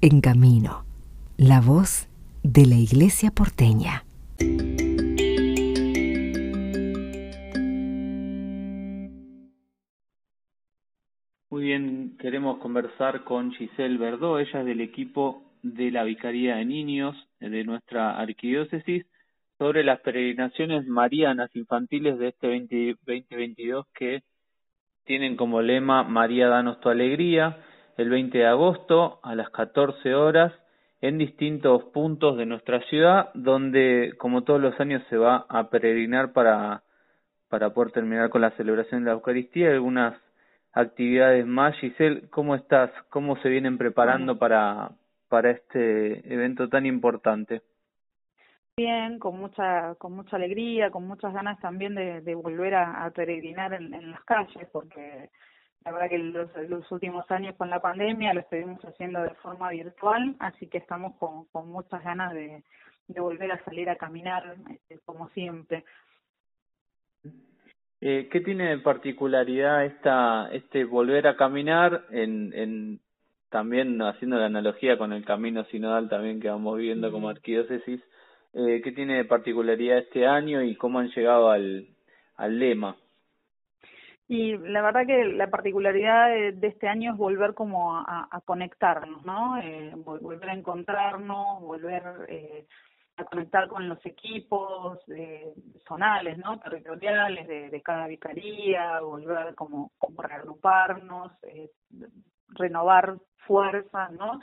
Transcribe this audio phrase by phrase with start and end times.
[0.00, 0.84] En Camino,
[1.36, 2.08] la voz
[2.44, 4.04] de la Iglesia porteña.
[11.50, 16.64] Muy bien, queremos conversar con Giselle Verdó, ella es del equipo de la Vicaría de
[16.64, 19.04] Niños de nuestra arquidiócesis
[19.58, 24.22] sobre las peregrinaciones marianas infantiles de este 2022 que
[25.02, 27.64] tienen como lema María danos tu alegría,
[27.98, 30.52] el 20 de agosto a las 14 horas
[31.00, 36.32] en distintos puntos de nuestra ciudad, donde como todos los años se va a peregrinar
[36.32, 36.82] para,
[37.48, 40.14] para poder terminar con la celebración de la Eucaristía y algunas
[40.72, 41.76] actividades más.
[41.76, 42.90] Giselle, ¿cómo estás?
[43.10, 44.92] ¿Cómo se vienen preparando para,
[45.28, 47.62] para este evento tan importante?
[48.76, 53.74] Bien, con mucha, con mucha alegría, con muchas ganas también de, de volver a, peregrinar
[53.74, 55.30] en, en, las calles, porque
[55.84, 59.70] la verdad que los, los últimos años con la pandemia lo estuvimos haciendo de forma
[59.70, 62.62] virtual, así que estamos con, con muchas ganas de,
[63.08, 65.84] de volver a salir a caminar este, como siempre.
[68.00, 73.00] Eh, ¿Qué tiene de particularidad esta, este volver a caminar en, en
[73.50, 78.00] también haciendo la analogía con el camino sinodal también que vamos viviendo como arquidiócesis,
[78.54, 81.88] eh, ¿qué tiene de particularidad este año y cómo han llegado al,
[82.36, 82.96] al lema?
[84.30, 89.58] Y la verdad que la particularidad de, este año es volver como a, conectarnos, ¿no?
[89.58, 92.66] Eh, volver a encontrarnos, volver eh,
[93.18, 95.54] a conectar con los equipos eh,
[95.86, 96.60] zonales, ¿no?
[96.60, 101.70] Territoriales de, de cada vicaría, volver como, reagruparnos, eh,
[102.48, 104.40] renovar fuerzas, ¿no?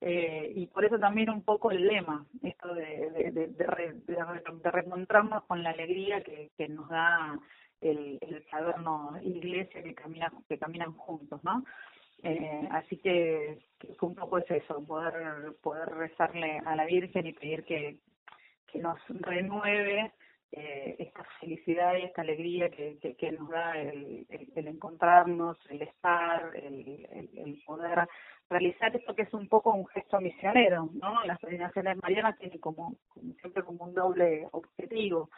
[0.00, 4.70] Eh, y por eso también un poco el lema, esto de, de, de, de, de
[4.70, 7.38] reencontrarnos con la alegría que nos da
[7.80, 11.64] el, el sabernos iglesia que caminan, que caminan juntos, ¿no?
[12.22, 17.32] Eh, así que, que un poco es eso, poder, poder rezarle a la Virgen y
[17.32, 17.98] pedir que,
[18.66, 20.12] que nos renueve
[20.52, 26.52] eh, esta felicidad y esta alegría que, que, nos da el, el, encontrarnos, el estar,
[26.54, 28.08] el, el, poder
[28.48, 31.24] realizar esto que es un poco un gesto misionero, ¿no?
[31.24, 35.30] Las peregrinaciones marianas tienen como, como siempre como un doble objetivo.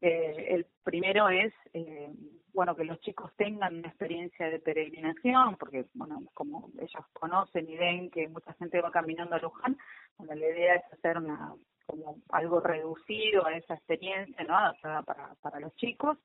[0.00, 2.08] Eh, el primero es, eh,
[2.54, 7.76] bueno, que los chicos tengan una experiencia de peregrinación, porque, bueno, como ellos conocen y
[7.76, 9.76] ven que mucha gente va caminando a Luján,
[10.16, 11.52] bueno, la idea es hacer una
[11.84, 14.56] como algo reducido a esa experiencia, ¿no?
[14.56, 16.16] Adaptada para, para los chicos.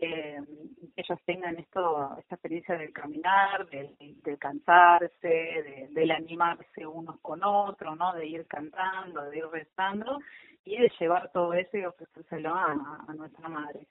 [0.00, 0.40] Eh,
[0.96, 7.42] ellos tengan esto, esta experiencia del caminar, del, del cansarse, de, del animarse unos con
[7.42, 8.14] otros, ¿no?
[8.14, 10.18] De ir cantando, de ir rezando
[10.64, 12.74] y de llevar todo eso y ofrecérselo a,
[13.16, 13.86] nuestra madre.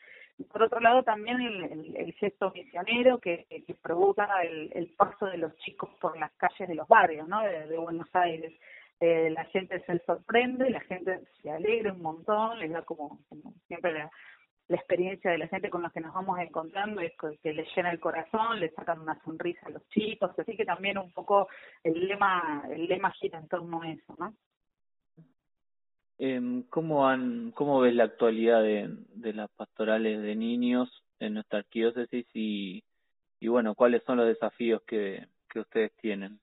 [0.52, 5.26] Por otro lado, también el, el, el gesto misionero que, que provoca el, el, paso
[5.26, 7.42] de los chicos por las calles de los barrios, ¿no?
[7.42, 8.54] De, de Buenos Aires
[9.00, 13.54] eh, la gente se sorprende, la gente se alegra un montón, les da como, como
[13.68, 14.10] siempre la,
[14.68, 17.92] la, experiencia de la gente con la que nos vamos encontrando es que les llena
[17.92, 21.48] el corazón, les sacan una sonrisa a los chicos, así que también un poco
[21.84, 24.34] el lema, el lema gira en torno a eso, ¿no?
[26.20, 30.90] Eh, ¿Cómo han, cómo ves la actualidad de, de las pastorales de niños
[31.20, 32.84] en nuestra arquidiócesis y,
[33.40, 36.40] y bueno, cuáles son los desafíos que, que ustedes tienen?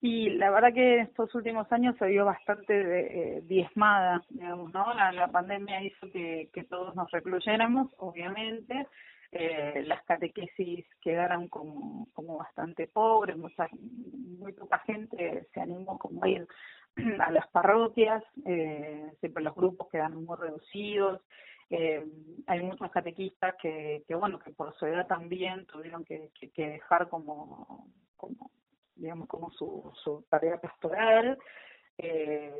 [0.00, 4.92] Y la verdad que estos últimos años se vio bastante eh, diezmada, digamos, ¿no?
[4.94, 8.86] La, la pandemia hizo que, que todos nos recluyéramos, obviamente.
[9.32, 13.68] Eh, las catequesis quedaron como, como bastante pobres, mucha,
[14.38, 16.46] muy poca gente se animó como a ir
[17.20, 21.20] a las parroquias, eh, siempre los grupos quedaron muy reducidos.
[21.68, 22.06] Eh,
[22.46, 26.68] hay muchos catequistas que, que, bueno, que por su edad también tuvieron que, que, que
[26.68, 28.50] dejar como, como
[28.96, 31.38] digamos, como su, su tarea pastoral,
[31.98, 32.54] eh,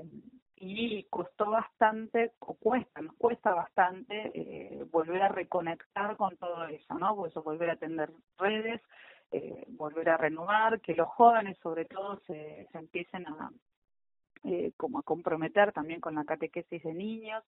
[0.58, 6.94] y costó bastante, o cuesta, nos cuesta bastante eh, volver a reconectar con todo eso,
[6.94, 7.14] ¿no?
[7.14, 8.80] Pues volver a atender redes,
[9.32, 13.50] eh, volver a renovar, que los jóvenes sobre todo se, se empiecen a,
[14.44, 17.44] eh, como a comprometer también con la catequesis de niños,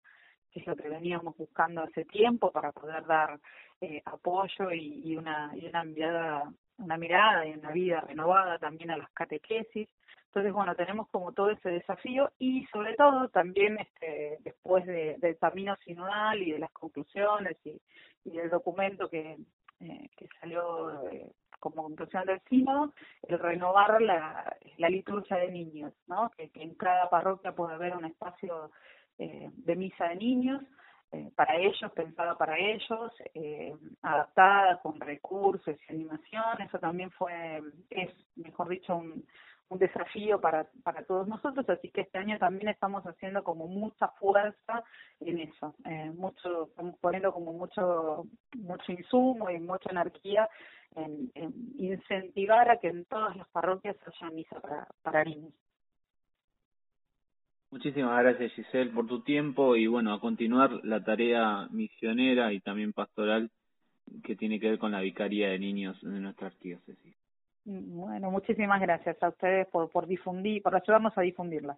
[0.53, 3.39] que es lo que veníamos buscando hace tiempo para poder dar
[3.81, 8.97] eh, apoyo y, una, y una mirada una mirada y una vida renovada también a
[8.97, 9.89] las catequesis.
[10.27, 15.39] Entonces, bueno, tenemos como todo ese desafío y sobre todo también este, después de, del
[15.39, 17.81] camino sinodal y de las conclusiones y,
[18.25, 19.39] y del documento que,
[19.81, 22.93] eh, que salió eh, como conclusión del sínodo,
[23.27, 26.31] el renovar la, la liturgia de niños, ¿no?
[26.37, 28.71] Que, que en cada parroquia puede haber un espacio
[29.19, 30.63] eh, de misa de niños,
[31.13, 36.61] eh, para ellos, pensada para ellos, eh, adaptada con recursos y animación.
[36.61, 39.25] Eso también fue, es, mejor dicho, un,
[39.71, 44.09] un desafío para, para todos nosotros, así que este año también estamos haciendo como mucha
[44.09, 44.83] fuerza
[45.21, 48.27] en eso, eh, mucho, estamos poniendo como mucho,
[48.57, 50.49] mucho insumo y mucha energía
[50.95, 51.31] en,
[51.79, 55.53] incentivar a que en todas las parroquias haya misa para, para niños.
[57.71, 62.93] Muchísimas gracias Giselle por tu tiempo y bueno, a continuar la tarea misionera y también
[62.93, 63.51] pastoral
[64.25, 67.15] que tiene que ver con la Vicaría de Niños de nuestra arquidiócesis.
[67.65, 71.77] Bueno, muchísimas gracias a ustedes por, por difundir, por ayudarnos a difundirla.